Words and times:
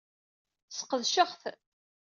Sseqdaceɣ-t. 0.69 1.43